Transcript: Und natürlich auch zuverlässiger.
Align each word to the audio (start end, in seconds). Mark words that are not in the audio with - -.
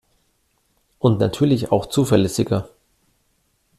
Und 0.97 1.19
natürlich 1.19 1.71
auch 1.71 1.85
zuverlässiger. 1.85 2.67